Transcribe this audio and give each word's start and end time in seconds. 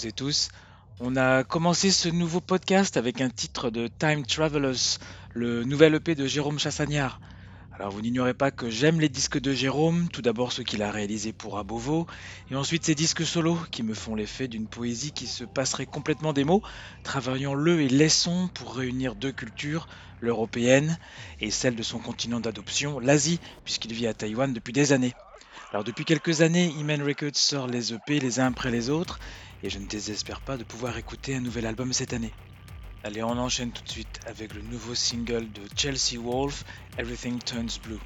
Toutes 0.00 0.08
et 0.08 0.12
tous. 0.12 0.48
On 1.00 1.14
a 1.14 1.44
commencé 1.44 1.90
ce 1.90 2.08
nouveau 2.08 2.40
podcast 2.40 2.96
avec 2.96 3.20
un 3.20 3.28
titre 3.28 3.68
de 3.68 3.86
Time 3.86 4.24
Travelers, 4.24 4.96
le 5.34 5.64
nouvel 5.64 5.94
EP 5.94 6.14
de 6.14 6.26
Jérôme 6.26 6.58
Chassagnard. 6.58 7.20
Alors 7.74 7.90
vous 7.90 8.00
n'ignorez 8.00 8.32
pas 8.32 8.50
que 8.50 8.70
j'aime 8.70 8.98
les 8.98 9.10
disques 9.10 9.38
de 9.38 9.52
Jérôme, 9.52 10.08
tout 10.10 10.22
d'abord 10.22 10.52
ceux 10.52 10.62
qu'il 10.62 10.82
a 10.82 10.90
réalisés 10.90 11.34
pour 11.34 11.58
Abovo, 11.58 12.06
et 12.50 12.56
ensuite 12.56 12.86
ses 12.86 12.94
disques 12.94 13.26
solo 13.26 13.58
qui 13.70 13.82
me 13.82 13.92
font 13.92 14.14
l'effet 14.14 14.48
d'une 14.48 14.68
poésie 14.68 15.12
qui 15.12 15.26
se 15.26 15.44
passerait 15.44 15.84
complètement 15.84 16.32
des 16.32 16.44
mots, 16.44 16.62
travaillant 17.02 17.52
le 17.52 17.82
et 17.82 17.88
les 17.88 18.08
sons 18.08 18.48
pour 18.54 18.76
réunir 18.76 19.16
deux 19.16 19.32
cultures, 19.32 19.86
l'européenne 20.20 20.98
et 21.42 21.50
celle 21.50 21.76
de 21.76 21.82
son 21.82 21.98
continent 21.98 22.40
d'adoption, 22.40 23.00
l'Asie, 23.00 23.40
puisqu'il 23.64 23.92
vit 23.92 24.06
à 24.06 24.14
Taïwan 24.14 24.54
depuis 24.54 24.72
des 24.72 24.92
années. 24.92 25.12
Alors 25.72 25.84
depuis 25.84 26.04
quelques 26.04 26.40
années, 26.40 26.74
Iman 26.78 27.00
Records 27.00 27.36
sort 27.36 27.68
les 27.68 27.92
EP 27.92 28.18
les 28.18 28.40
uns 28.40 28.46
après 28.46 28.72
les 28.72 28.90
autres, 28.90 29.20
et 29.62 29.70
je 29.70 29.78
ne 29.78 29.86
désespère 29.86 30.40
pas 30.40 30.56
de 30.56 30.64
pouvoir 30.64 30.96
écouter 30.96 31.34
un 31.34 31.40
nouvel 31.40 31.66
album 31.66 31.92
cette 31.92 32.12
année. 32.12 32.32
Allez, 33.02 33.22
on 33.22 33.38
enchaîne 33.38 33.72
tout 33.72 33.82
de 33.82 33.88
suite 33.88 34.20
avec 34.26 34.54
le 34.54 34.62
nouveau 34.62 34.94
single 34.94 35.50
de 35.52 35.62
Chelsea 35.76 36.20
Wolf, 36.20 36.64
Everything 36.98 37.38
Turns 37.38 37.78
Blue. 37.82 37.98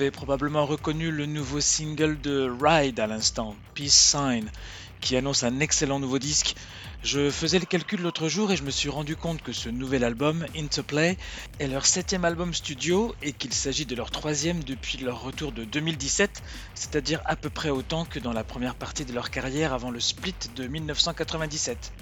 Avez 0.00 0.10
probablement 0.10 0.64
reconnu 0.64 1.10
le 1.10 1.26
nouveau 1.26 1.60
single 1.60 2.18
de 2.22 2.50
Ride 2.58 2.98
à 3.00 3.06
l'instant, 3.06 3.54
Peace 3.74 3.90
Sign, 3.90 4.50
qui 5.02 5.14
annonce 5.14 5.42
un 5.42 5.60
excellent 5.60 5.98
nouveau 5.98 6.18
disque. 6.18 6.54
Je 7.02 7.30
faisais 7.30 7.58
le 7.58 7.66
calcul 7.66 8.00
l'autre 8.00 8.28
jour 8.28 8.50
et 8.50 8.56
je 8.56 8.62
me 8.62 8.70
suis 8.70 8.88
rendu 8.88 9.14
compte 9.14 9.42
que 9.42 9.52
ce 9.52 9.68
nouvel 9.68 10.02
album, 10.02 10.46
Interplay, 10.56 11.18
est 11.58 11.66
leur 11.66 11.84
septième 11.84 12.24
album 12.24 12.54
studio 12.54 13.14
et 13.20 13.34
qu'il 13.34 13.52
s'agit 13.52 13.84
de 13.84 13.94
leur 13.94 14.10
troisième 14.10 14.64
depuis 14.64 14.96
leur 14.96 15.20
retour 15.20 15.52
de 15.52 15.66
2017, 15.66 16.42
c'est-à-dire 16.74 17.20
à 17.26 17.36
peu 17.36 17.50
près 17.50 17.68
autant 17.68 18.06
que 18.06 18.18
dans 18.18 18.32
la 18.32 18.44
première 18.44 18.76
partie 18.76 19.04
de 19.04 19.12
leur 19.12 19.28
carrière 19.28 19.74
avant 19.74 19.90
le 19.90 20.00
split 20.00 20.34
de 20.54 20.66
1997. 20.66 21.92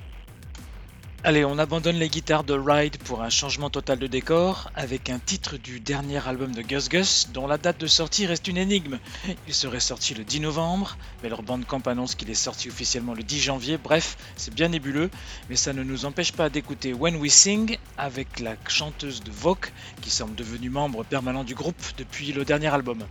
Allez, 1.25 1.45
on 1.45 1.59
abandonne 1.59 1.97
les 1.97 2.09
guitares 2.09 2.45
de 2.45 2.55
Ride 2.55 2.97
pour 2.99 3.23
un 3.23 3.29
changement 3.29 3.71
total 3.71 3.99
de 3.99 4.07
décor 4.07 4.71
avec 4.77 5.11
un 5.11 5.19
titre 5.19 5.57
du 5.57 5.81
dernier 5.81 6.25
album 6.29 6.55
de 6.55 6.63
Gus 6.63 6.89
Gus 6.89 7.31
dont 7.35 7.49
la 7.49 7.59
date 7.59 7.81
de 7.81 7.89
sortie 7.89 8.25
reste 8.25 8.47
une 8.47 8.57
énigme. 8.57 9.01
Il 9.49 9.53
serait 9.53 9.81
sorti 9.81 10.15
le 10.15 10.23
10 10.23 10.39
novembre, 10.39 10.97
mais 11.21 11.29
leur 11.29 11.43
bandcamp 11.43 11.83
annonce 11.87 12.15
qu'il 12.15 12.31
est 12.31 12.35
sorti 12.35 12.69
officiellement 12.69 13.15
le 13.15 13.25
10 13.25 13.41
janvier. 13.41 13.79
Bref, 13.79 14.17
c'est 14.37 14.55
bien 14.55 14.69
nébuleux, 14.69 15.11
mais 15.51 15.57
ça 15.57 15.73
ne 15.73 15.83
nous 15.83 16.05
empêche 16.05 16.31
pas 16.31 16.51
d'écouter 16.51 16.95
When 16.95 17.17
We 17.17 17.33
Sing 17.33 17.79
avec 17.97 18.39
la 18.39 18.55
chanteuse 18.69 19.21
de 19.25 19.33
Vogue 19.33 19.67
qui 20.01 20.11
semble 20.11 20.37
devenue 20.37 20.71
membre 20.71 21.05
permanent 21.05 21.43
du 21.43 21.57
groupe 21.57 21.83
depuis 21.97 22.33
le 22.33 22.45
dernier 22.45 22.69
album. 22.69 23.03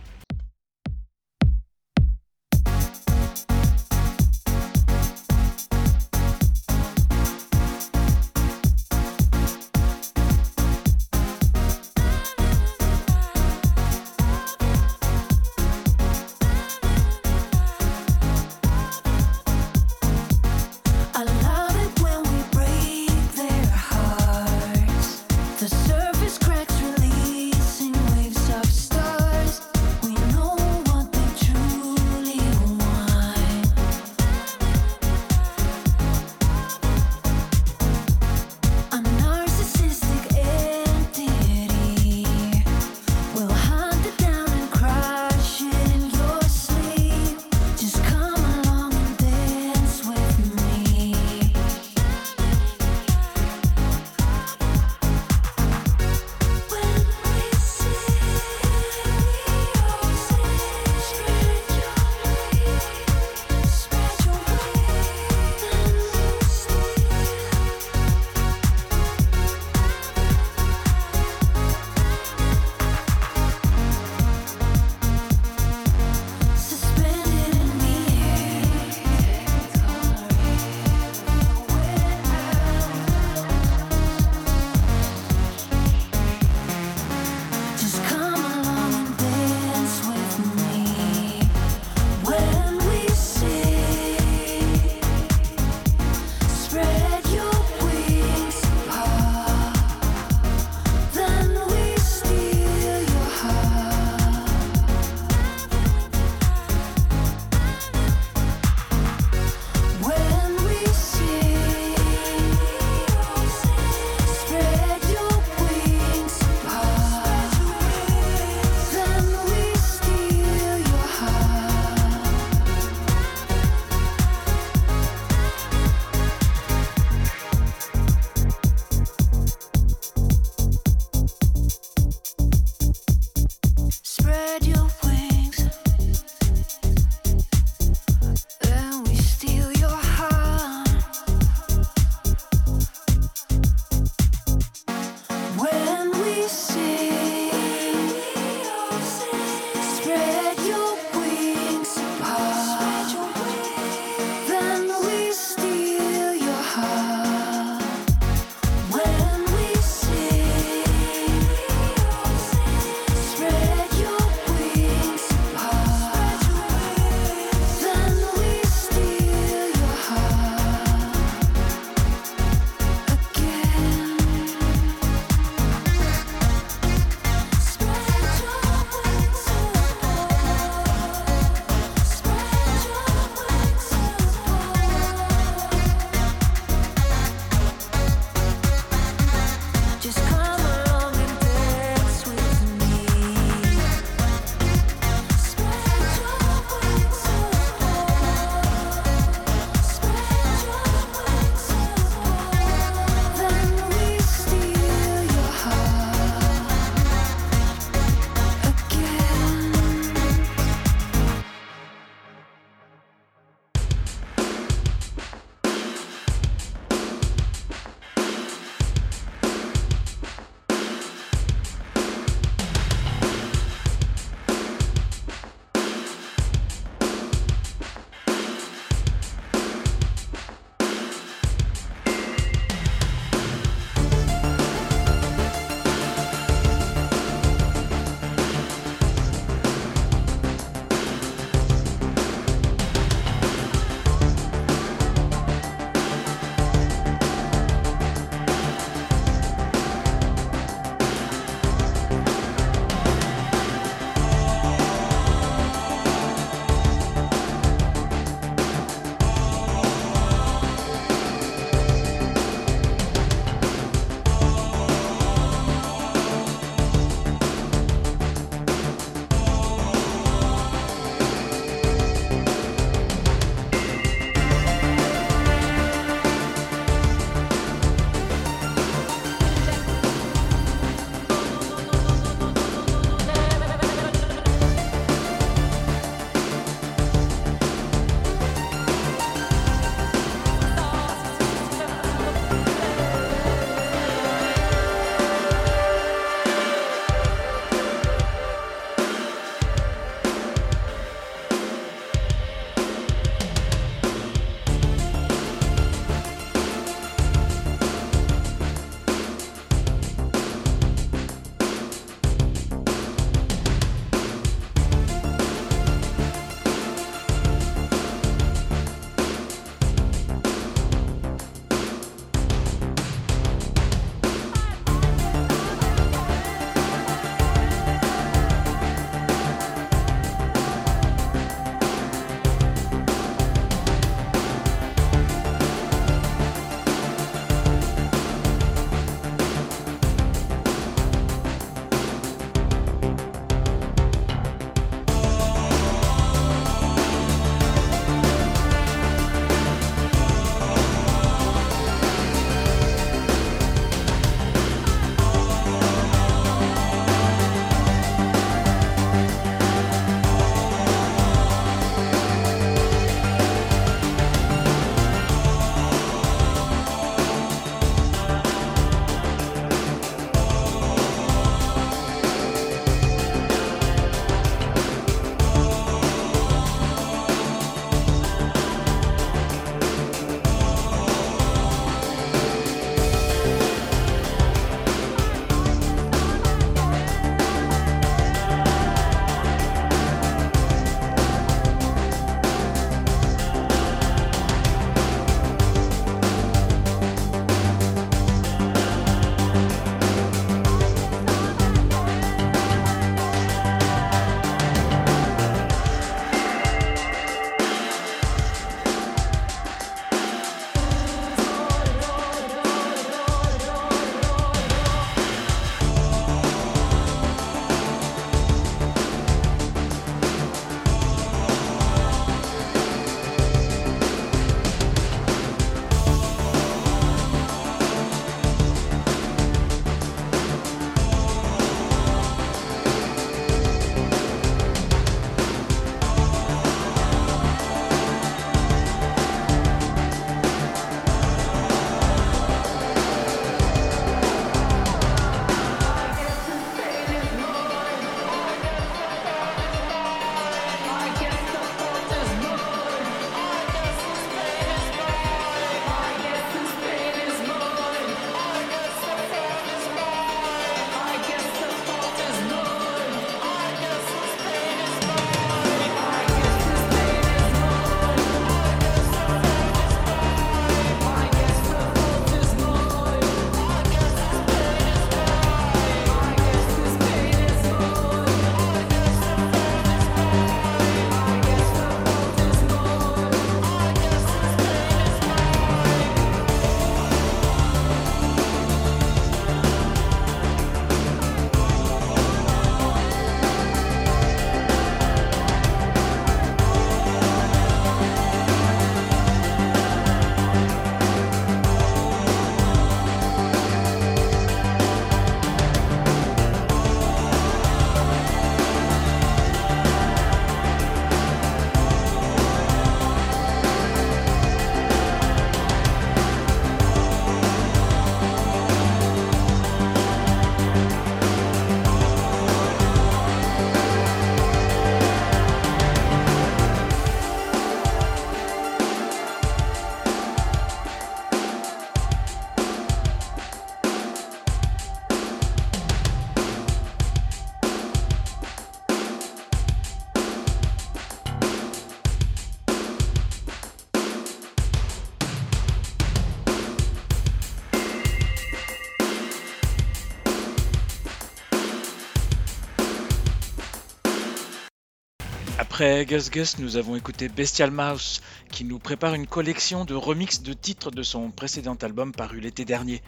Après 555.78 556.06
Gus 556.06 556.28
Gus, 556.30 556.58
nous 556.58 556.76
avons 556.76 556.96
écouté 556.96 557.28
Bestial 557.28 557.70
Mouse, 557.70 558.20
qui 558.50 558.64
nous 558.64 558.80
prépare 558.80 559.14
une 559.14 559.28
collection 559.28 559.84
de 559.84 559.94
remixes 559.94 560.42
de 560.42 560.52
titres 560.52 560.90
de 560.90 561.04
son 561.04 561.30
précédent 561.30 561.76
album 561.76 562.10
paru 562.10 562.40
l'été 562.40 562.64
dernier. 562.64 563.00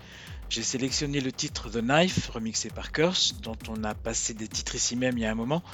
J'ai 0.51 0.63
sélectionné 0.63 1.21
le 1.21 1.33
titre 1.33 1.69
The 1.69 1.83
Knife, 1.83 2.29
remixé 2.29 2.71
par 2.71 2.93
Curse, 2.93 3.35
dont 3.43 3.59
on 3.69 3.83
a 3.83 3.97
passé 3.97 4.35
des 4.35 4.47
titres 4.47 4.77
ici 4.77 4.95
même 4.95 5.19
il 5.19 5.23
y 5.23 5.27
a 5.27 5.33
un 5.33 5.35
moment. 5.35 5.65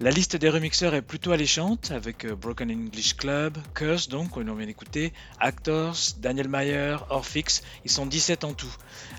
La 0.00 0.12
liste 0.12 0.36
des 0.36 0.48
remixeurs 0.48 0.94
est 0.94 1.02
plutôt 1.02 1.32
alléchante, 1.32 1.90
avec 1.90 2.24
euh, 2.24 2.36
Broken 2.36 2.70
English 2.70 3.16
Club, 3.16 3.58
Curse 3.74 4.08
donc, 4.08 4.36
l'on 4.36 4.54
vient 4.54 4.68
d'écouter, 4.68 5.12
Actors, 5.40 5.96
Daniel 6.18 6.46
Mayer, 6.46 6.98
Orfix, 7.10 7.62
ils 7.84 7.90
sont 7.90 8.06
17 8.06 8.44
en 8.44 8.52
tout. 8.52 8.72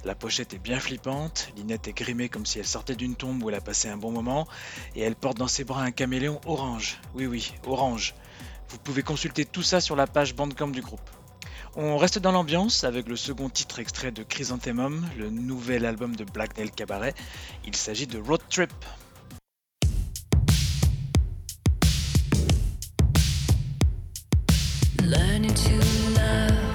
La 0.06 0.16
pochette 0.16 0.54
est 0.54 0.60
bien 0.60 0.80
flippante, 0.80 1.50
Linette 1.58 1.90
est 1.90 1.94
grimée 1.94 2.30
comme 2.30 2.46
si 2.46 2.60
elle 2.60 2.66
sortait 2.66 2.96
d'une 2.96 3.16
tombe 3.16 3.44
où 3.44 3.50
elle 3.50 3.56
a 3.56 3.62
passé 3.62 3.90
un 3.90 3.98
bon 3.98 4.12
moment, 4.12 4.48
et 4.96 5.02
elle 5.02 5.18
porte 5.18 5.38
dans 5.38 5.50
ses 5.50 5.66
bras 5.66 5.84
un 5.84 5.92
caméléon 5.92 6.40
orange. 6.46 7.02
Oui 7.14 7.26
oui, 7.26 7.52
orange. 7.68 8.16
Vous 8.70 8.78
pouvez 8.78 9.04
consulter 9.04 9.44
tout 9.44 9.64
ça 9.64 9.82
sur 9.82 9.98
la 9.98 10.08
page 10.08 10.34
Bandcamp 10.34 10.70
du 10.70 10.82
groupe. 10.82 11.10
On 11.76 11.98
reste 11.98 12.20
dans 12.20 12.32
l'ambiance 12.32 12.86
avec 12.86 13.10
le 13.10 13.18
second 13.18 13.50
titre 13.50 13.80
extrait 13.80 14.12
de 14.12 14.24
Chrysanthemum, 14.24 15.06
le 15.18 15.30
nouvel 15.30 15.86
album 15.86 16.16
de 16.16 16.24
Black 16.24 16.58
Nail 16.58 16.72
Cabaret. 16.72 17.16
Il 17.66 17.76
s'agit 17.76 18.08
de 18.08 18.18
Road 18.18 18.42
Trip. 18.50 18.72
Learning 25.10 25.56
to 25.56 25.76
love, 26.14 26.69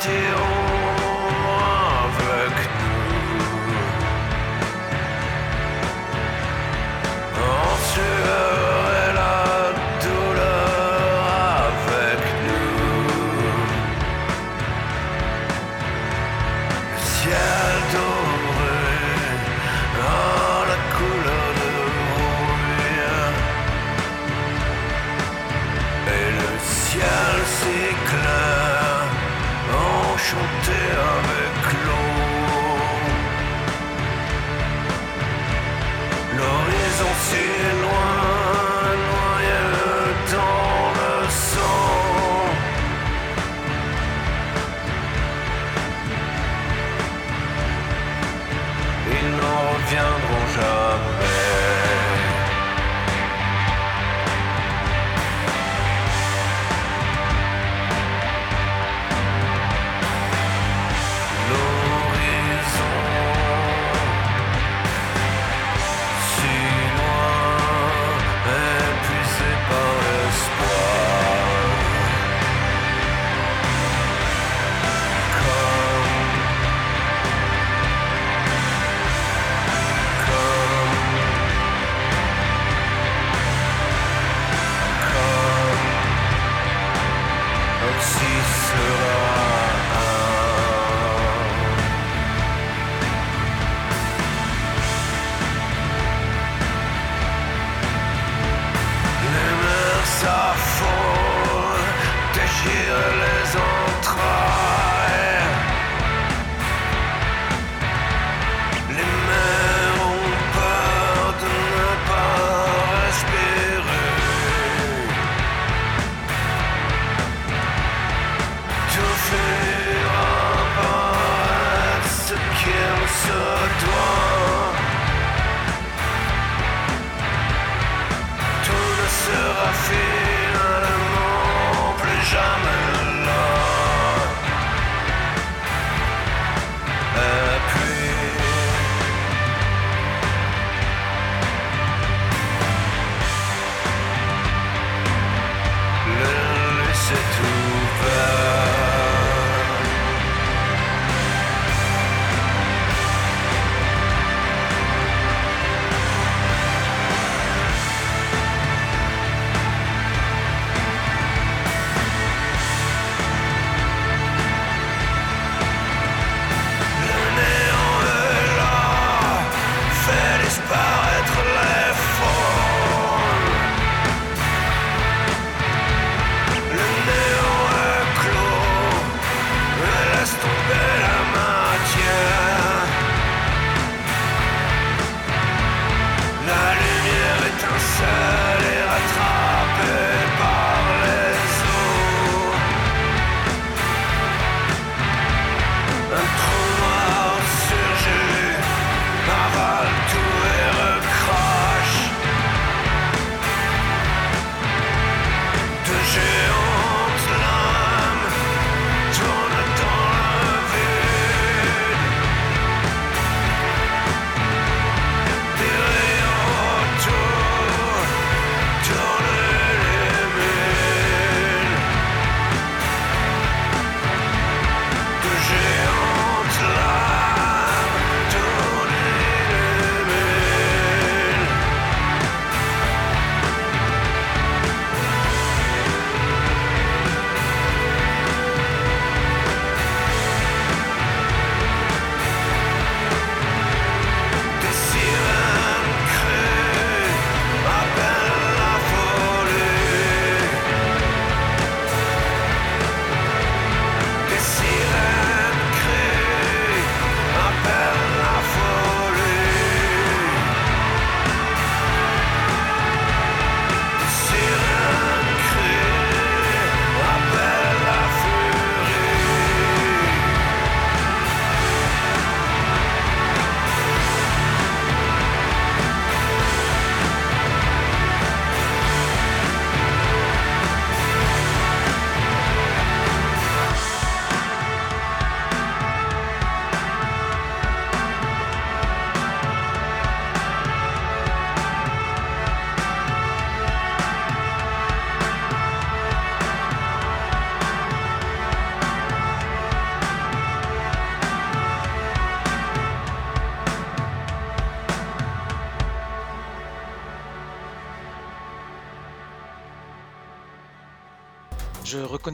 deal 0.00 0.57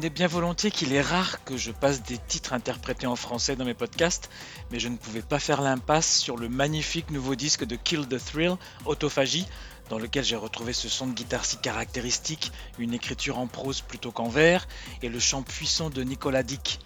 reconnais 0.05 0.19
bien 0.19 0.27
volontiers 0.27 0.71
qu'il 0.71 0.93
est 0.93 1.01
rare 1.01 1.43
que 1.45 1.57
je 1.57 1.71
passe 1.71 2.03
des 2.03 2.19
titres 2.19 2.53
interprétés 2.53 3.07
en 3.07 3.17
français 3.17 3.57
dans 3.57 3.65
mes 3.65 3.73
podcasts, 3.73 4.29
mais 4.71 4.79
je 4.79 4.89
ne 4.89 4.99
pouvais 4.99 5.23
pas 5.23 5.39
faire 5.39 5.63
l'impasse 5.63 6.19
sur 6.19 6.37
le 6.37 6.51
magnifique 6.51 7.11
nouveau 7.11 7.35
disque 7.35 7.65
de 7.65 7.75
Kill 7.75 8.07
the 8.07 8.23
Thrill, 8.23 8.57
Autophagie, 8.85 9.47
dans 9.89 9.99
lequel 9.99 10.23
j'ai 10.23 10.37
retrouvé 10.37 10.75
ce 10.75 10.91
son 10.91 11.07
de 11.07 11.15
guitare 11.15 11.47
si 11.47 11.57
caractéristique, 11.57 12.53
une 12.79 12.93
écriture 12.93 13.39
en 13.39 13.47
prose 13.47 13.81
plutôt 13.81 14.13
qu'en 14.13 14.29
vers, 14.29 14.69
et 15.01 15.09
le 15.09 15.19
chant 15.19 15.43
puissant 15.43 15.89
de 15.89 16.03
Nicolas 16.03 16.43
Dick. 16.43 16.81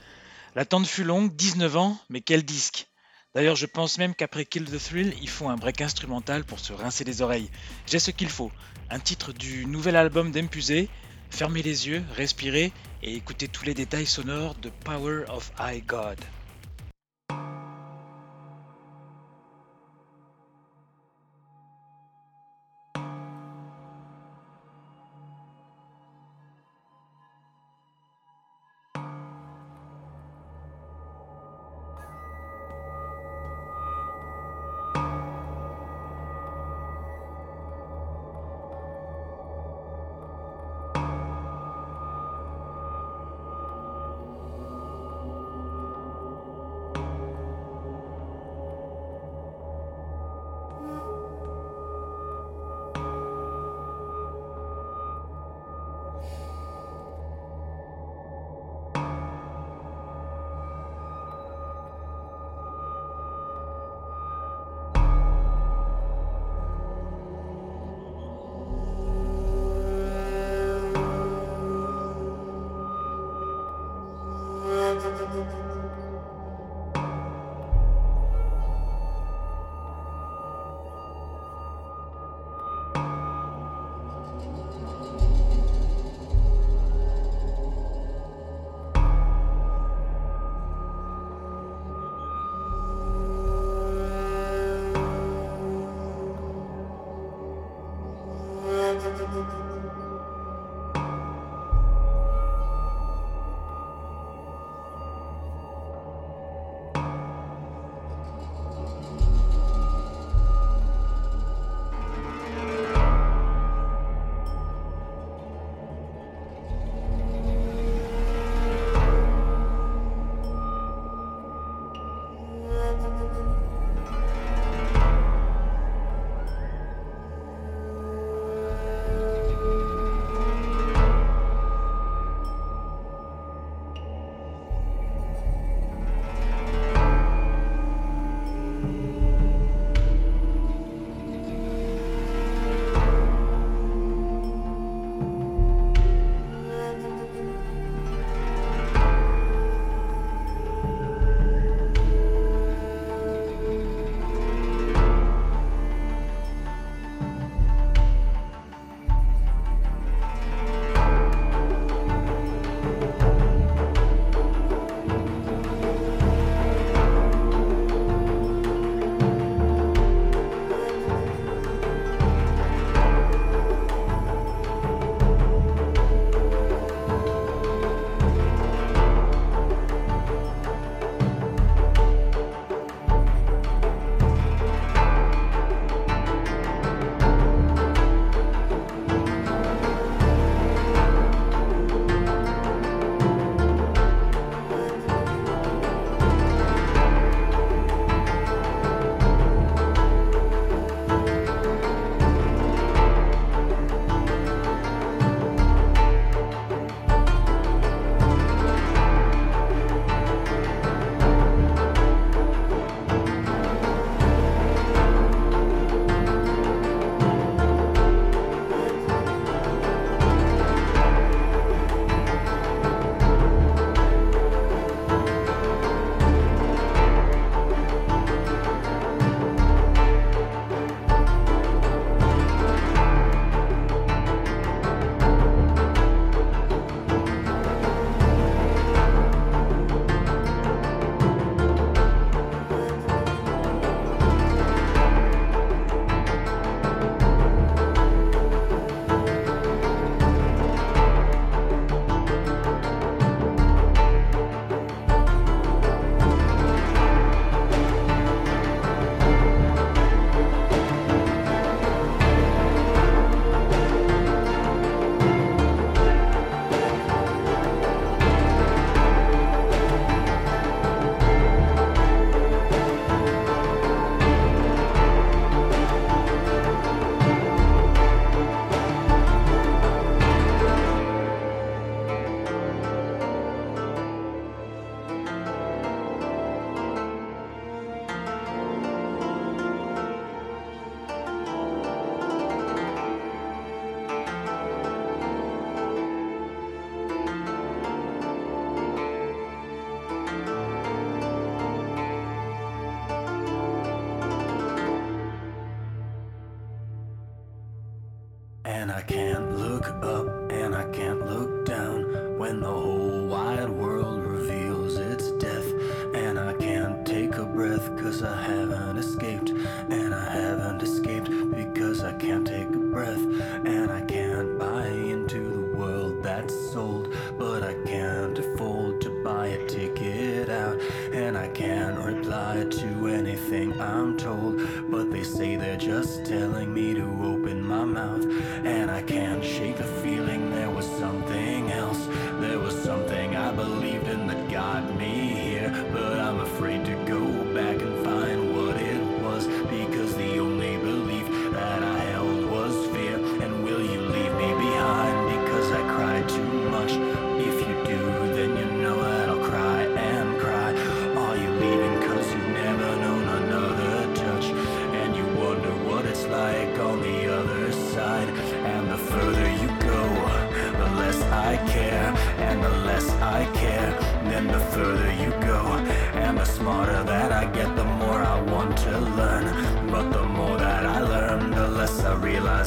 L'attente 0.55 0.87
fut 0.87 1.03
longue, 1.03 1.35
19 1.35 1.77
ans, 1.77 1.99
mais 2.11 2.21
quel 2.21 2.45
disque 2.45 2.87
D'ailleurs, 3.35 3.57
je 3.57 3.67
pense 3.67 3.99
même 3.99 4.15
qu'après 4.15 4.45
Kill 4.45 4.67
the 4.67 4.79
Thrill, 4.79 5.13
ils 5.21 5.29
font 5.29 5.51
un 5.51 5.57
break 5.57 5.81
instrumental 5.81 6.45
pour 6.45 6.61
se 6.61 6.73
rincer 6.73 7.03
les 7.03 7.21
oreilles. 7.21 7.51
J'ai 7.87 7.99
ce 7.99 8.13
qu'il 8.13 8.29
faut. 8.29 8.53
Un 8.91 9.01
titre 9.01 9.33
du 9.33 9.67
nouvel 9.67 9.97
album 9.97 10.31
d'Empusé. 10.31 10.89
Fermez 11.31 11.63
les 11.63 11.89
yeux, 11.89 12.03
respirez 12.17 12.73
et 13.03 13.15
écoutez 13.15 13.49
tous 13.49 13.65
les 13.65 13.75
détails 13.75 14.07
sonores 14.07 14.55
de 14.57 14.71
Power 14.85 15.25
of 15.29 15.53
High 15.61 15.85
God. 15.87 16.19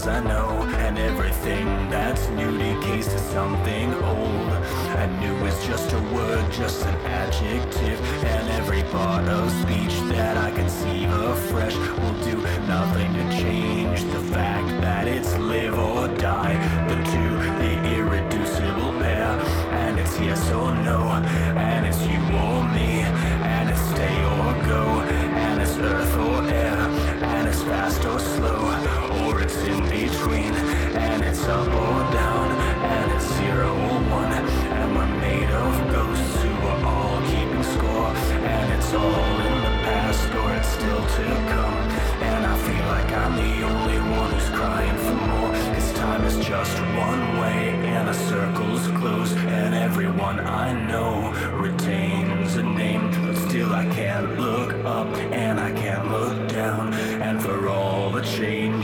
I 0.07 0.19
know. 0.19 0.63
And 0.85 0.97
everything 0.97 1.65
that's 1.89 2.27
new 2.29 2.57
decays 2.57 3.07
to 3.07 3.19
something 3.19 3.93
old. 3.93 4.49
And 4.99 5.19
new 5.19 5.45
is 5.45 5.65
just 5.65 5.91
a 5.93 5.99
word, 6.13 6.51
just 6.51 6.85
an 6.85 6.95
adjective. 7.05 7.99
And 8.23 8.49
every 8.49 8.83
part 8.83 9.27
of 9.27 9.51
speech 9.63 9.95
that 10.09 10.37
I 10.37 10.51
conceive 10.51 11.09
afresh 11.11 11.75
will 11.75 12.23
do 12.23 12.37
nothing 12.67 13.13
to 13.13 13.29
change 13.41 14.03
the 14.05 14.21
fact 14.33 14.69
that 14.81 15.07
it's 15.07 15.37
up 31.51 31.67
or 31.67 31.99
down. 32.13 32.47
And 32.95 33.11
it's 33.15 33.27
zero 33.37 33.69
or 33.89 33.99
one. 34.19 34.31
And 34.79 34.89
we're 34.95 35.13
made 35.27 35.51
of 35.63 35.73
ghosts 35.95 36.35
who 36.43 36.53
are 36.71 36.83
all 36.93 37.19
keeping 37.31 37.65
score. 37.75 38.11
And 38.55 38.67
it's 38.75 38.91
all 38.93 39.35
in 39.49 39.55
the 39.67 39.75
past 39.87 40.29
or 40.39 40.47
it's 40.57 40.71
still 40.77 41.03
to 41.17 41.25
come. 41.53 41.77
And 42.29 42.41
I 42.53 42.55
feel 42.67 42.85
like 42.95 43.11
I'm 43.21 43.33
the 43.43 43.53
only 43.71 43.99
one 44.19 44.31
who's 44.31 44.49
crying 44.57 44.97
for 45.05 45.17
more. 45.31 45.51
Cause 45.75 45.91
time 45.93 46.23
is 46.25 46.37
just 46.45 46.75
one 47.09 47.23
way 47.41 47.61
and 47.93 48.07
the 48.07 48.13
circle's 48.13 48.87
closed. 48.99 49.37
And 49.37 49.75
everyone 49.75 50.39
I 50.39 50.67
know 50.89 51.11
retains 51.65 52.55
a 52.55 52.63
name. 52.63 53.11
But 53.25 53.35
still 53.49 53.71
I 53.73 53.85
can't 53.99 54.39
look 54.39 54.73
up 54.85 55.07
and 55.43 55.59
I 55.59 55.71
can't 55.73 56.09
look 56.11 56.37
down. 56.49 56.93
And 57.27 57.41
for 57.41 57.67
all 57.67 58.09
the 58.11 58.21
change, 58.21 58.80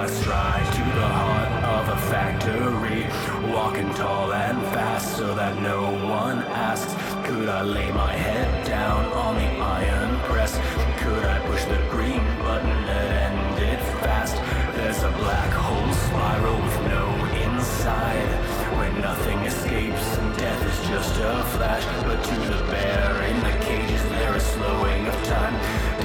And 0.00 0.08
I 0.08 0.14
stride 0.14 0.72
to 0.72 0.84
the 0.98 1.08
heart 1.08 1.52
of 1.76 1.88
a 1.90 2.00
factory, 2.08 3.04
walking 3.52 3.92
tall 3.92 4.32
and 4.32 4.58
fast 4.72 5.18
so 5.18 5.34
that 5.34 5.60
no 5.60 5.90
one 6.08 6.38
asks, 6.38 6.94
could 7.28 7.50
I 7.50 7.60
lay 7.60 7.92
my 7.92 8.10
head 8.10 8.66
down 8.66 9.04
on 9.12 9.34
the 9.34 9.50
iron 9.60 10.18
press? 10.20 10.56
Could 11.02 11.24
I 11.24 11.38
push 11.46 11.64
the 11.64 11.76
green 11.90 12.24
button 12.40 12.70
and 12.70 13.36
end 13.36 13.62
it 13.62 13.80
fast? 14.00 14.36
There's 14.74 15.02
a 15.02 15.10
black 15.18 15.52
hole 15.52 15.92
spiral 15.92 16.56
with 16.56 16.80
no 16.88 17.04
inside, 17.44 18.30
where 18.78 18.92
nothing 19.02 19.38
escapes 19.40 20.16
and 20.16 20.34
death 20.38 20.62
is 20.64 20.88
just 20.88 21.20
a 21.20 21.44
flash. 21.52 21.84
But 22.06 22.24
to 22.24 22.34
the 22.48 22.64
bear 22.72 23.22
in 23.24 23.38
the 23.40 23.64
cages, 23.66 24.02
there 24.16 24.34
is 24.34 24.44
slowing 24.44 25.06
of 25.06 25.24
time. 25.24 25.59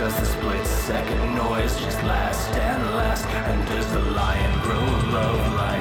Does 0.06 0.20
the 0.20 0.26
split 0.28 0.68
second 0.68 1.34
noise 1.34 1.80
just 1.80 1.98
last 2.04 2.52
and 2.52 2.96
last? 2.96 3.26
And 3.26 3.68
does 3.68 3.92
the 3.92 4.02
lion 4.02 4.62
grow 4.62 4.86
love 5.10 5.54
like 5.56 5.75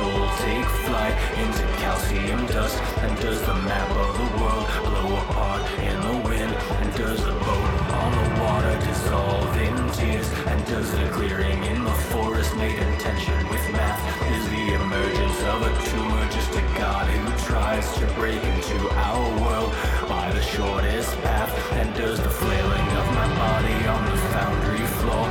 soul 0.00 0.28
take 0.46 0.70
flight 0.86 1.16
into 1.42 1.64
calcium 1.82 2.46
dust? 2.46 2.76
And 3.04 3.12
does 3.20 3.40
the 3.42 3.56
map 3.68 3.90
of 4.04 4.10
the 4.20 4.28
world 4.40 4.66
blow 4.86 5.08
apart 5.22 5.62
in 5.90 5.96
the 6.08 6.16
wind? 6.28 6.52
And 6.80 6.90
does 6.96 7.20
the 7.28 7.36
boat 7.46 7.70
on 8.02 8.10
the 8.18 8.28
water 8.42 8.74
dissolve 8.86 9.52
in 9.66 9.76
tears? 9.98 10.28
And 10.50 10.60
does 10.66 10.88
the 10.96 11.06
clearing 11.16 11.60
in 11.72 11.84
the 11.84 11.98
forest 12.12 12.56
made 12.56 12.78
intention 12.90 13.38
with 13.52 13.64
math? 13.76 14.00
Is 14.36 14.44
the 14.54 14.66
emergence 14.80 15.40
of 15.52 15.58
a 15.68 15.72
tumor 15.88 16.24
just 16.36 16.52
a 16.62 16.64
god 16.80 17.06
who 17.14 17.24
tries 17.48 17.86
to 17.98 18.06
break 18.18 18.42
into 18.52 18.78
our 19.08 19.26
world 19.42 19.70
by 20.08 20.26
the 20.32 20.44
shortest 20.54 21.12
path? 21.24 21.52
And 21.78 21.88
does 21.94 22.18
the 22.26 22.34
flailing 22.40 22.88
of 23.00 23.06
my 23.18 23.28
body 23.44 23.78
on 23.94 24.02
the 24.10 24.18
foundry 24.32 24.86
floor 24.98 25.26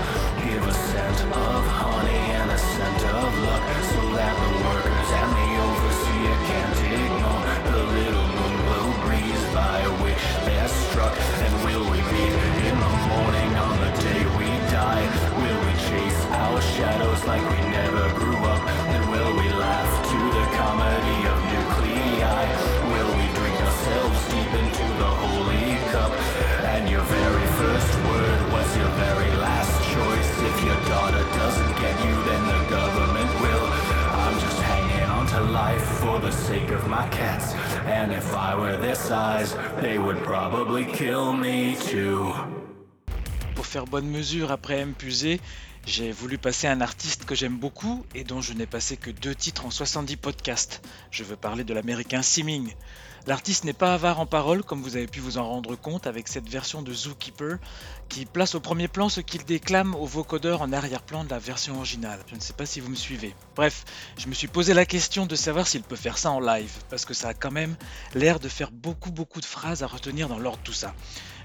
give 0.46 0.64
a 0.68 0.74
scent 0.74 1.20
of 1.36 1.62
honey 1.82 2.24
and 2.40 2.52
a 2.52 2.58
scent 2.58 3.04
of 3.18 3.32
luck 3.48 3.66
so 3.94 4.02
that 4.18 4.39
And 37.90 38.12
if 38.12 38.36
I 38.36 38.56
were 38.56 38.78
their 38.78 38.94
size, 38.94 39.56
they 39.82 39.98
would 39.98 40.24
probably 40.24 40.86
kill 40.86 41.34
me 41.34 41.76
too. 41.76 42.32
Pour 43.56 43.66
faire 43.66 43.86
bonne 43.86 44.08
mesure 44.08 44.52
après 44.52 44.86
Puser, 44.96 45.42
j'ai 45.88 46.12
voulu 46.12 46.38
passer 46.38 46.68
un 46.68 46.82
artiste 46.82 47.26
que 47.26 47.34
j'aime 47.34 47.58
beaucoup 47.58 48.06
et 48.14 48.24
dont 48.24 48.42
je 48.42 48.54
n'ai 48.54 48.68
passé 48.68 48.96
que 48.96 49.10
deux 49.10 49.34
titres 49.34 49.66
en 49.66 49.72
70 49.72 50.18
podcasts. 50.18 50.84
Je 51.10 51.24
veux 51.24 51.36
parler 51.36 51.64
de 51.64 51.74
l'américain 51.74 52.22
Simming. 52.22 52.76
L'artiste 53.28 53.64
n'est 53.64 53.74
pas 53.74 53.94
avare 53.94 54.20
en 54.20 54.26
paroles, 54.26 54.64
comme 54.64 54.82
vous 54.82 54.96
avez 54.96 55.08
pu 55.08 55.20
vous 55.20 55.38
en 55.38 55.48
rendre 55.48 55.76
compte 55.76 56.08
avec 56.08 56.28
cette 56.28 56.50
version 56.50 56.82
de 56.82 56.94
Zookeeper, 56.94 57.58
qui 58.08 58.26
place 58.26 58.56
au 58.56 58.60
premier 58.60 58.88
plan 58.88 59.10
ce 59.10 59.22
qu'il 59.22 59.44
déclame 59.46 59.96
au 59.96 60.06
vocodeur 60.06 60.62
en 60.62 60.74
arrière-plan 60.74 61.24
de 61.24 61.30
la 61.30 61.40
version 61.40 61.78
originale. 61.78 62.20
Je 62.28 62.36
ne 62.36 62.40
sais 62.40 62.54
pas 62.54 62.66
si 62.66 62.80
vous 62.80 62.90
me 62.90 62.96
suivez. 62.96 63.36
Bref, 63.56 63.86
je 64.18 64.28
me 64.28 64.34
suis 64.34 64.48
posé 64.48 64.74
la 64.74 64.86
question 64.86 65.26
de 65.26 65.36
savoir 65.36 65.68
s'il 65.68 65.84
peut 65.84 65.96
faire 65.96 66.18
ça 66.18 66.32
en 66.32 66.40
live, 66.40 66.72
parce 66.90 67.06
que 67.06 67.14
ça 67.14 67.30
a 67.30 67.34
quand 67.34 67.52
même 67.52 67.76
l'air 68.14 68.40
de 68.40 68.50
faire 68.50 68.72
beaucoup 68.72 69.12
beaucoup 69.12 69.42
de 69.42 69.46
phrases 69.46 69.84
à 69.84 69.88
retenir 69.88 70.28
dans 70.28 70.40
l'ordre 70.40 70.62
tout 70.64 70.74
ça. 70.74 70.94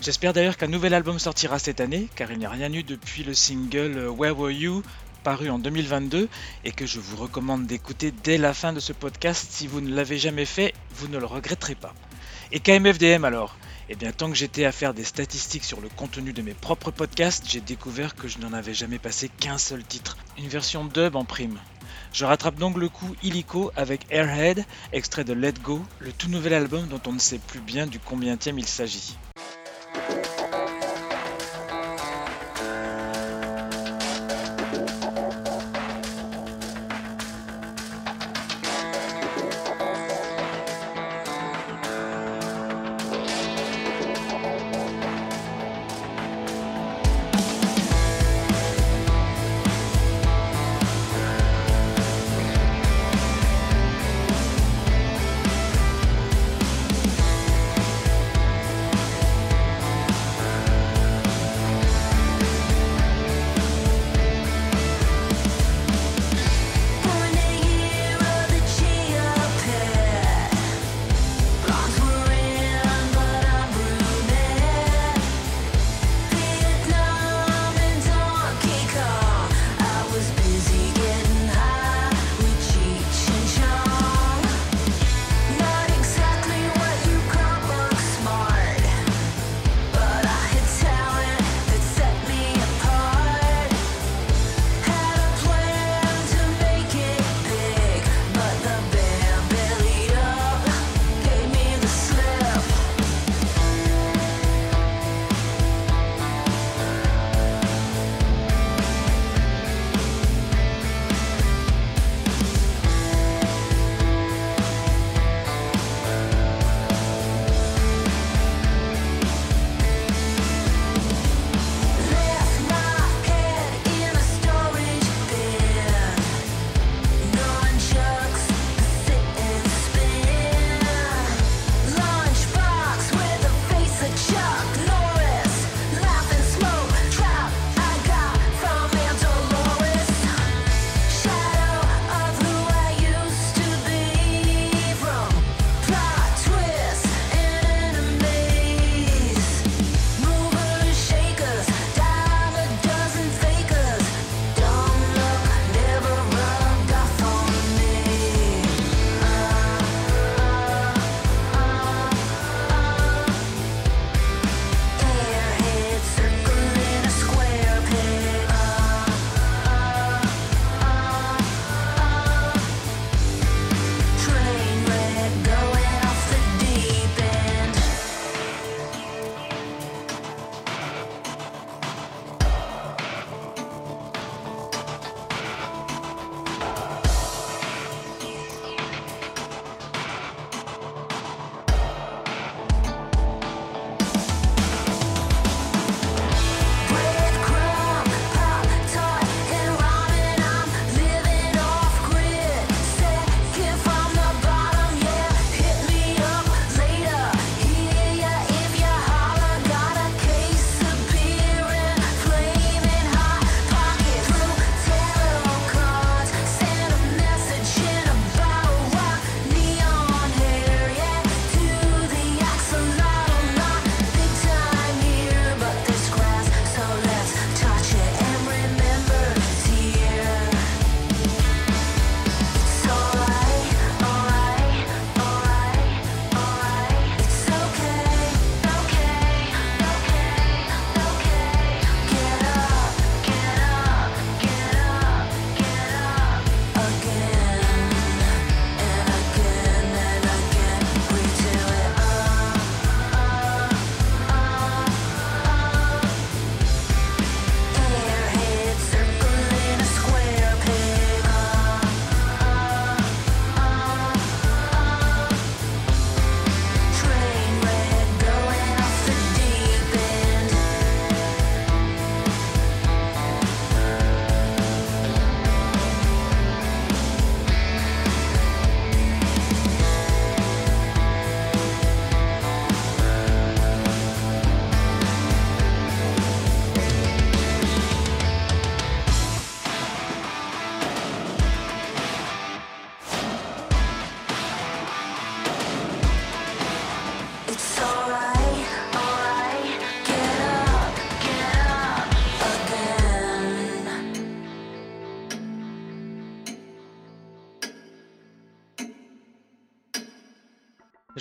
J'espère 0.01 0.33
d'ailleurs 0.33 0.57
qu'un 0.57 0.67
nouvel 0.67 0.93
album 0.95 1.19
sortira 1.19 1.59
cette 1.59 1.81
année, 1.81 2.09
car 2.15 2.31
il 2.31 2.39
n'y 2.39 2.47
a 2.47 2.51
rien 2.51 2.73
eu 2.73 2.83
depuis 2.83 3.25
le 3.25 3.35
single 3.35 3.97
euh, 3.97 4.11
Where 4.11 4.39
Were 4.39 4.51
You 4.51 4.83
paru 5.25 5.49
en 5.49 5.59
2022 5.59 6.29
et 6.65 6.73
que 6.73 6.87
je 6.87 7.01
vous 7.01 7.17
recommande 7.17 7.67
d'écouter 7.67 8.13
dès 8.23 8.37
la 8.37 8.53
fin 8.53 8.75
de 8.75 8.79
ce 8.79 8.93
podcast. 8.93 9.47
Si 9.51 9.67
vous 9.67 9.81
ne 9.81 9.95
l'avez 9.95 10.19
jamais 10.19 10.45
fait, 10.45 10.75
vous 10.97 11.09
ne 11.09 11.19
le 11.19 11.25
regretterez 11.25 11.75
pas. 11.75 11.95
Et 12.53 12.61
KMFDM 12.61 13.25
alors? 13.25 13.57
Eh 13.89 13.97
bien, 13.97 14.13
tant 14.13 14.31
que 14.31 14.37
j'étais 14.37 14.65
à 14.65 14.73
faire 14.73 14.95
des 14.95 15.05
statistiques 15.05 15.65
sur 15.65 15.81
le 15.81 15.89
contenu 15.89 16.33
de 16.33 16.43
mes 16.43 16.55
propres 16.55 16.91
podcasts, 16.91 17.45
j'ai 17.49 17.61
découvert 17.61 18.15
que 18.15 18.29
je 18.29 18.39
n'en 18.39 18.53
avais 18.53 18.75
jamais 18.75 18.99
passé 18.99 19.29
qu'un 19.29 19.59
seul 19.59 19.83
titre, 19.83 20.17
une 20.39 20.49
version 20.49 20.85
dub 20.85 21.17
en 21.17 21.25
prime. 21.25 21.59
Je 22.13 22.25
rattrape 22.25 22.57
donc 22.57 22.77
le 22.77 22.89
coup 22.89 23.15
illico 23.23 23.73
avec 23.77 24.07
Airhead, 24.11 24.65
extrait 24.93 25.25
de 25.25 25.33
Let 25.33 25.55
Go, 25.63 25.83
le 25.99 26.13
tout 26.13 26.29
nouvel 26.29 26.55
album 26.55 26.87
dont 26.87 27.01
on 27.07 27.13
ne 27.13 27.19
sait 27.19 27.39
plus 27.39 27.61
bien 27.61 27.87
du 27.87 27.99
combientième 27.99 28.59
il 28.59 28.67
s'agit. 28.67 29.17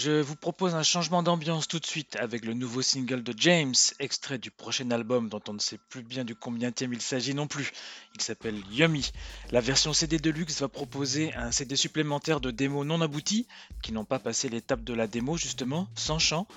Je 0.04 0.20
vous 0.20 0.36
propose 0.36 0.76
un 0.76 0.84
changement 0.84 1.24
d'ambiance 1.24 1.70
tout 1.70 1.80
de 1.80 1.86
suite 1.86 2.18
avec 2.18 2.44
le 2.44 2.54
nouveau 2.54 2.82
single 2.82 3.24
de 3.24 3.34
James, 3.38 3.74
extrait 4.00 4.38
du 4.38 4.52
prochain 4.52 4.92
album 4.92 5.30
dont 5.30 5.40
on 5.48 5.54
ne 5.54 5.60
sait 5.60 5.80
plus 5.88 6.04
bien 6.04 6.26
du 6.26 6.36
combienième 6.36 6.92
il 6.92 7.02
s'agit 7.02 7.34
non 7.34 7.48
plus. 7.48 7.72
Il 8.14 8.20
s'appelle 8.20 8.62
Yummy. 8.70 9.12
La 9.52 9.62
version 9.62 9.94
CD 9.94 10.18
Deluxe 10.18 10.60
va 10.60 10.68
proposer 10.68 11.34
un 11.36 11.54
CD 11.54 11.78
supplémentaire 11.78 12.42
de 12.42 12.52
démos 12.52 12.86
non 12.86 13.00
abouties, 13.00 13.48
qui 13.82 13.94
n'ont 13.94 14.04
pas 14.04 14.20
passé 14.20 14.50
l'étape 14.50 14.84
de 14.84 14.94
la 14.94 15.08
démo 15.08 15.38
justement, 15.38 15.88
sans 15.96 16.20
chant, 16.20 16.48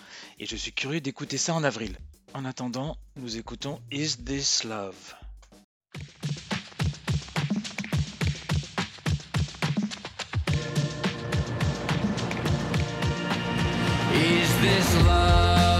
et 0.40 0.46
je 0.46 0.56
suis 0.56 0.72
curieux 0.72 1.00
d'écouter 1.00 1.38
ça 1.38 1.54
en 1.54 1.62
avril. 1.62 1.96
En 2.34 2.44
attendant, 2.44 2.98
nous 3.14 3.36
écoutons 3.36 3.80
Is 3.92 4.16
This 4.24 4.64
Love? 4.64 5.14
Is 14.18 14.60
this 14.62 15.04
love 15.04 15.75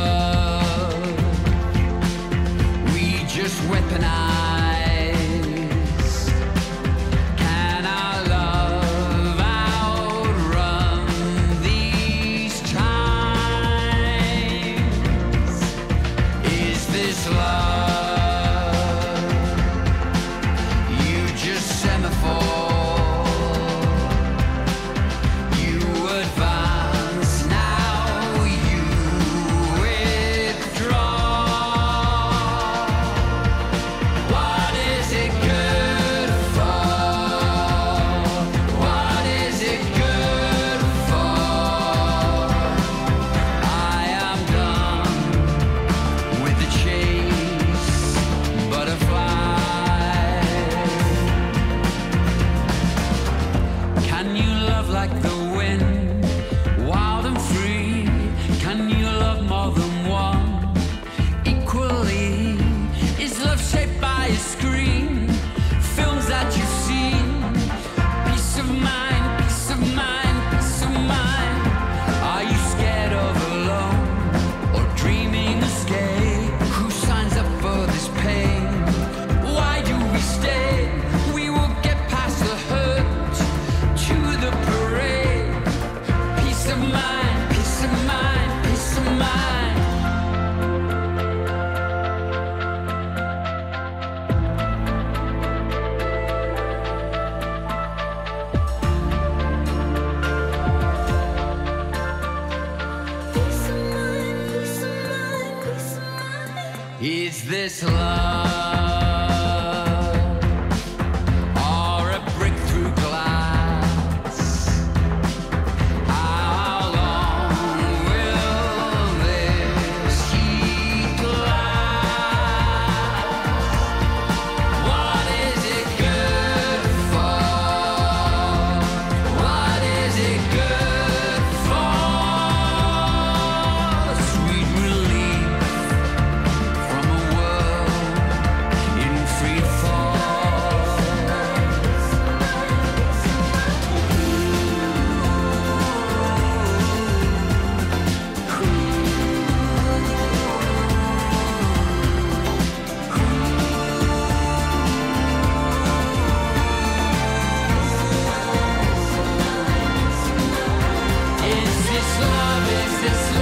suaves 162.17 163.36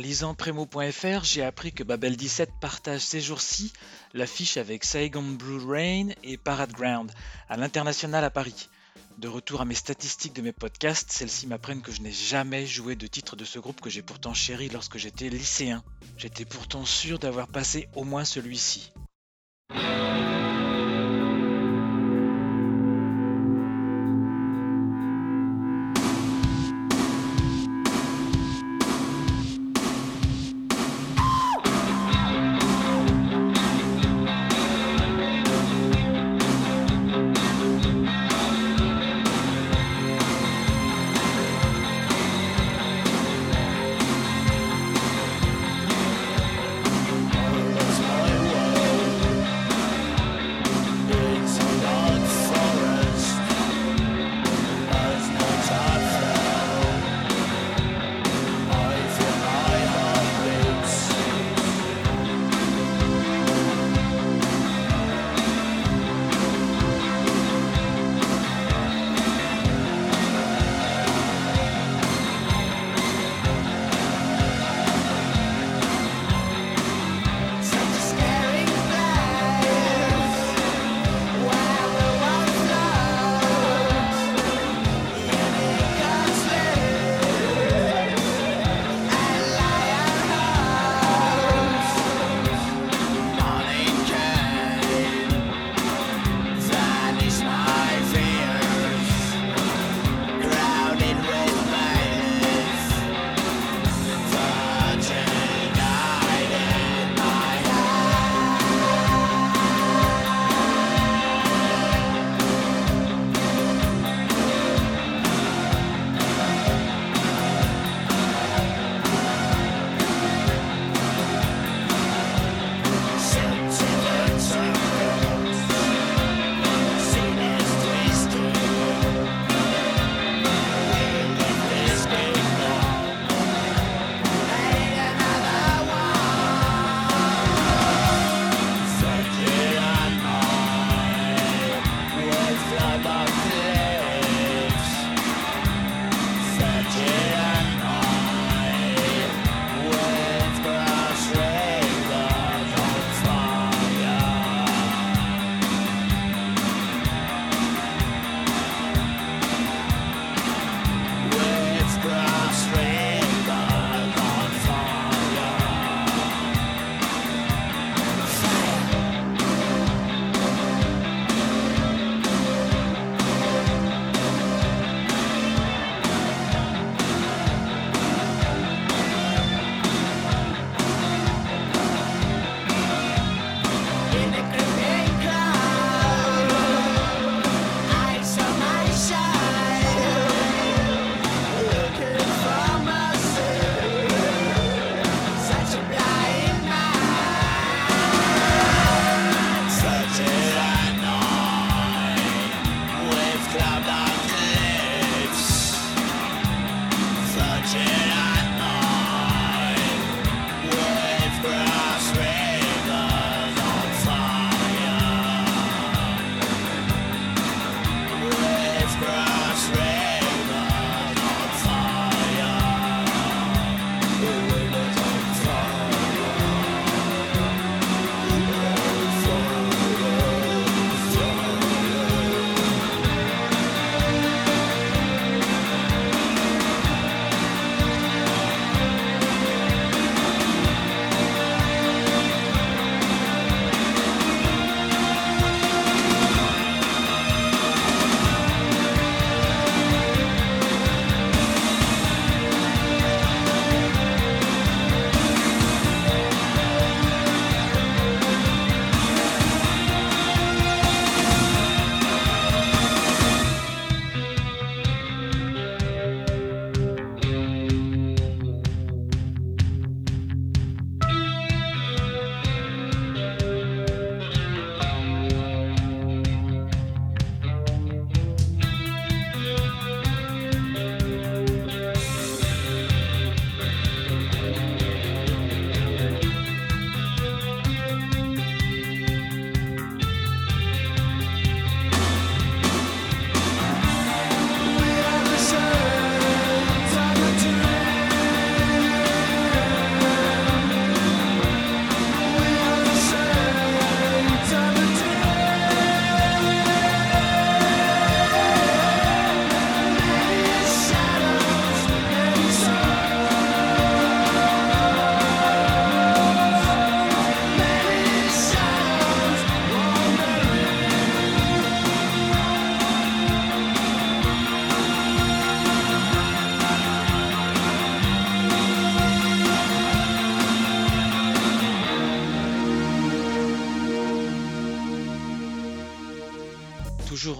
lisant 0.00 0.34
Premo.fr, 0.34 1.24
j'ai 1.24 1.42
appris 1.42 1.72
que 1.72 1.84
Babel 1.84 2.16
17 2.16 2.50
partage 2.60 3.02
ces 3.02 3.20
jours-ci 3.20 3.72
l'affiche 4.14 4.56
avec 4.56 4.84
Saigon 4.84 5.22
Blue 5.22 5.64
Rain 5.64 6.08
et 6.24 6.36
Parade 6.36 6.72
Ground 6.72 7.12
à 7.48 7.56
l'international 7.56 8.24
à 8.24 8.30
Paris. 8.30 8.68
De 9.18 9.28
retour 9.28 9.60
à 9.60 9.64
mes 9.64 9.74
statistiques 9.74 10.32
de 10.32 10.42
mes 10.42 10.52
podcasts, 10.52 11.12
celles-ci 11.12 11.46
m'apprennent 11.46 11.82
que 11.82 11.92
je 11.92 12.00
n'ai 12.00 12.12
jamais 12.12 12.66
joué 12.66 12.96
de 12.96 13.06
titre 13.06 13.36
de 13.36 13.44
ce 13.44 13.58
groupe 13.58 13.80
que 13.80 13.90
j'ai 13.90 14.02
pourtant 14.02 14.32
chéri 14.32 14.70
lorsque 14.70 14.96
j'étais 14.96 15.28
lycéen. 15.28 15.84
J'étais 16.16 16.46
pourtant 16.46 16.86
sûr 16.86 17.18
d'avoir 17.18 17.48
passé 17.48 17.88
au 17.94 18.04
moins 18.04 18.24
celui-ci. 18.24 18.92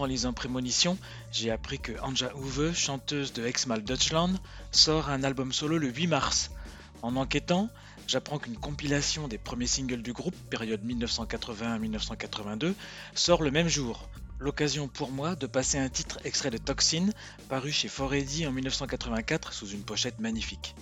En 0.01 0.07
lisant 0.07 0.33
Prémonition, 0.33 0.97
j'ai 1.31 1.51
appris 1.51 1.79
que 1.79 1.93
Anja 2.01 2.33
Uwe, 2.35 2.73
chanteuse 2.73 3.35
de 3.35 3.45
Exmal 3.45 3.85
Deutschland, 3.85 4.33
sort 4.71 5.11
un 5.11 5.23
album 5.25 5.53
solo 5.53 5.77
le 5.77 5.89
8 5.89 6.07
mars. 6.07 6.53
En 7.03 7.17
enquêtant, 7.17 7.69
j'apprends 8.07 8.39
qu'une 8.39 8.57
compilation 8.57 9.29
des 9.29 9.37
premiers 9.37 9.67
singles 9.67 10.01
du 10.01 10.15
groupe, 10.15 10.35
période 10.49 10.83
1981-1982, 10.87 12.73
sort 13.15 13.43
le 13.43 13.51
même 13.51 13.69
jour. 13.69 14.09
L'occasion 14.39 14.89
pour 14.89 15.13
moi 15.13 15.37
de 15.37 15.47
passer 15.47 15.77
un 15.77 15.91
titre 15.91 16.19
extrait 16.25 16.51
de 16.51 16.57
Toxin, 16.57 17.11
paru 17.51 17.71
chez 17.71 17.89
Foredi 17.89 18.47
en 18.47 18.53
1984 18.53 19.53
sous 19.53 19.69
une 19.69 19.83
pochette 19.83 20.19
magnifique. 20.19 20.75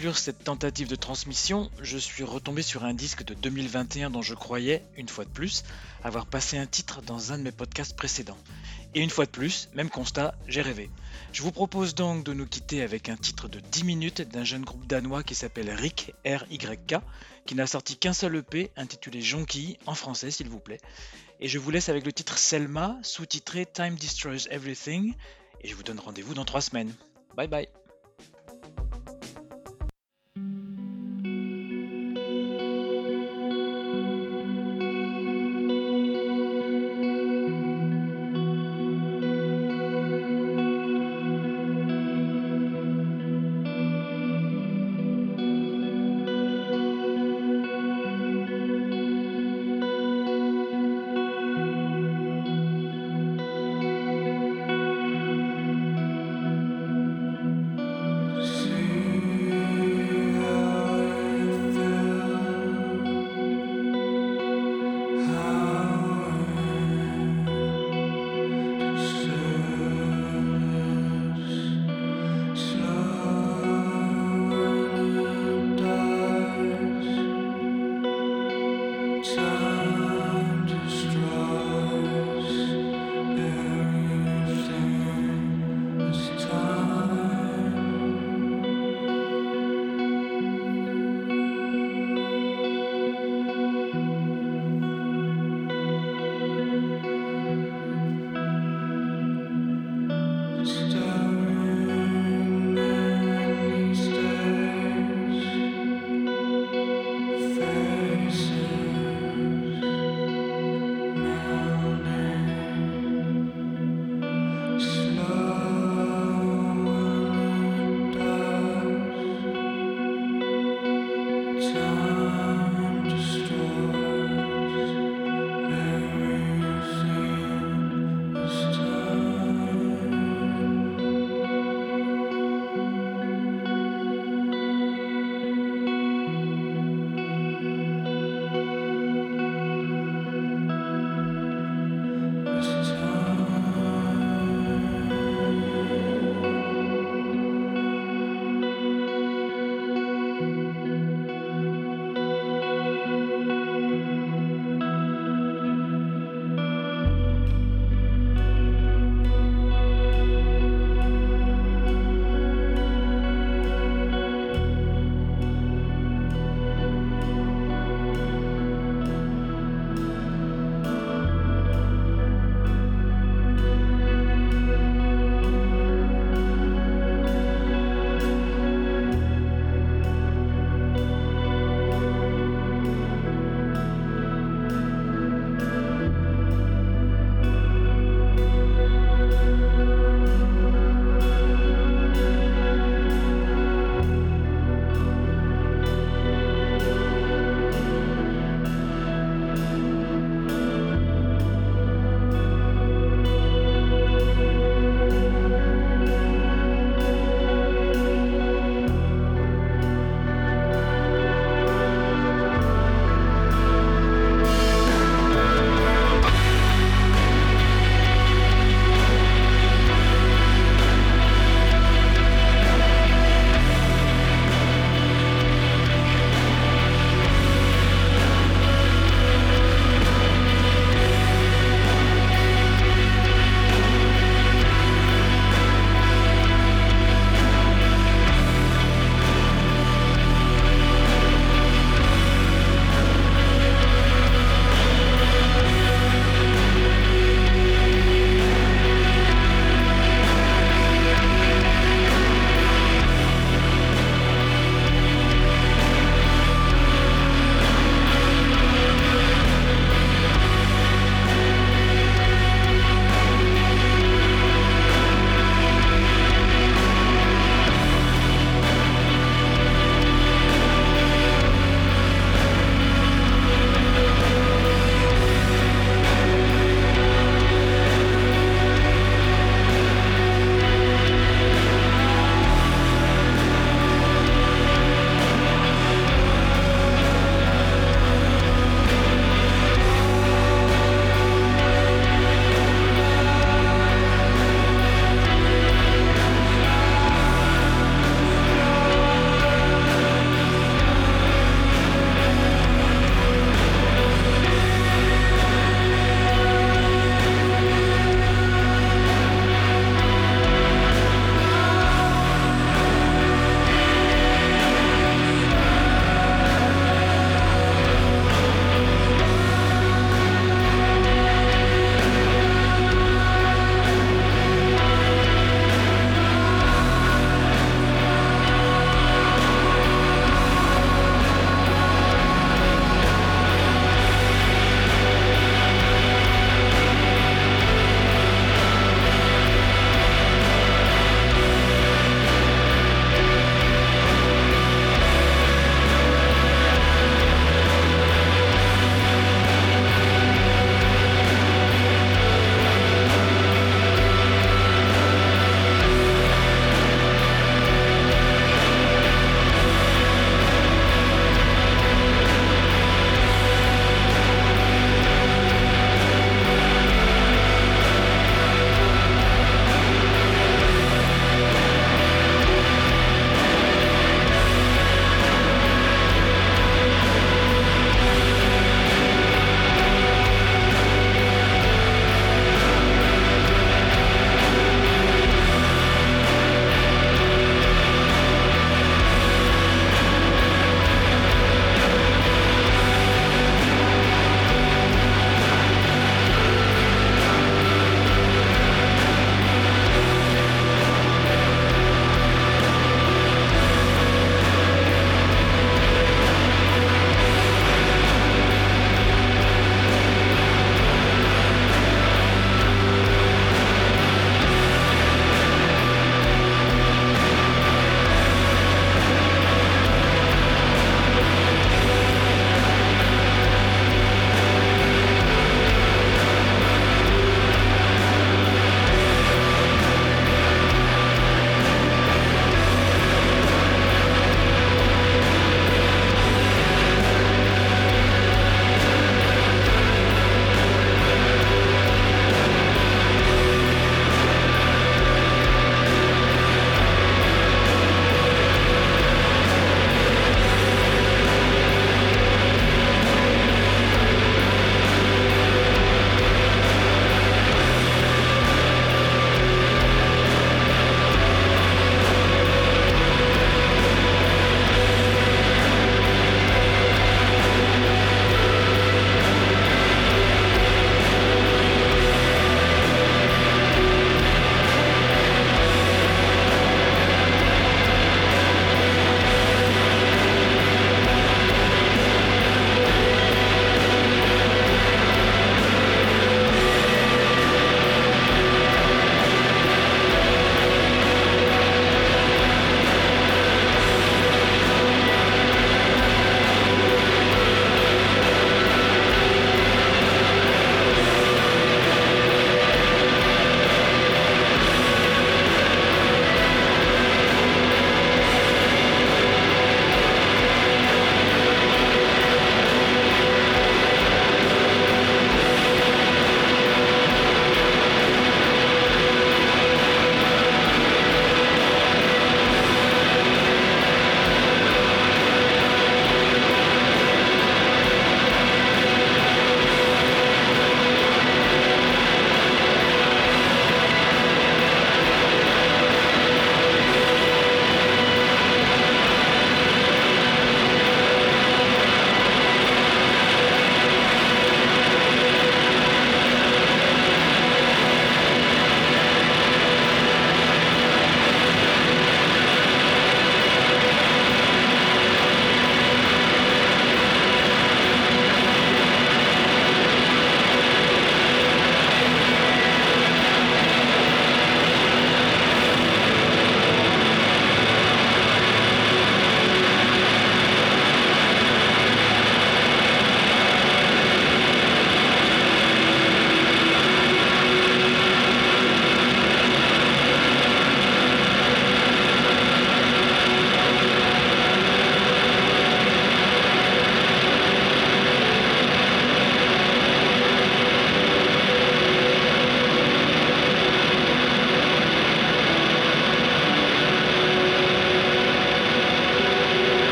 Conclure 0.00 0.16
cette 0.16 0.44
tentative 0.44 0.88
de 0.88 0.96
transmission, 0.96 1.70
je 1.82 1.98
suis 1.98 2.24
retombé 2.24 2.62
sur 2.62 2.86
un 2.86 2.94
disque 2.94 3.22
de 3.22 3.34
2021 3.34 4.08
dont 4.08 4.22
je 4.22 4.32
croyais, 4.32 4.82
une 4.96 5.10
fois 5.10 5.26
de 5.26 5.30
plus, 5.30 5.62
avoir 6.02 6.24
passé 6.24 6.56
un 6.56 6.64
titre 6.64 7.02
dans 7.02 7.32
un 7.32 7.38
de 7.38 7.42
mes 7.42 7.52
podcasts 7.52 7.94
précédents. 7.94 8.38
Et 8.94 9.02
une 9.02 9.10
fois 9.10 9.26
de 9.26 9.30
plus, 9.30 9.68
même 9.74 9.90
constat, 9.90 10.34
j'ai 10.48 10.62
rêvé. 10.62 10.88
Je 11.34 11.42
vous 11.42 11.52
propose 11.52 11.94
donc 11.94 12.24
de 12.24 12.32
nous 12.32 12.46
quitter 12.46 12.80
avec 12.80 13.10
un 13.10 13.16
titre 13.18 13.46
de 13.46 13.60
10 13.60 13.84
minutes 13.84 14.22
d'un 14.22 14.42
jeune 14.42 14.64
groupe 14.64 14.86
danois 14.86 15.22
qui 15.22 15.34
s'appelle 15.34 15.68
Rick, 15.68 16.14
R-Y-K, 16.24 16.94
qui 17.44 17.54
n'a 17.54 17.66
sorti 17.66 17.98
qu'un 17.98 18.14
seul 18.14 18.36
EP 18.36 18.70
intitulé 18.78 19.20
Jonquille, 19.20 19.76
en 19.84 19.94
français 19.94 20.30
s'il 20.30 20.48
vous 20.48 20.60
plaît. 20.60 20.80
Et 21.40 21.48
je 21.48 21.58
vous 21.58 21.70
laisse 21.70 21.90
avec 21.90 22.06
le 22.06 22.12
titre 22.14 22.38
Selma, 22.38 22.98
sous-titré 23.02 23.66
Time 23.66 23.96
Destroys 23.96 24.48
Everything, 24.48 25.12
et 25.60 25.68
je 25.68 25.74
vous 25.74 25.82
donne 25.82 26.00
rendez-vous 26.00 26.32
dans 26.32 26.46
3 26.46 26.62
semaines. 26.62 26.94
Bye 27.36 27.48
bye 27.48 27.68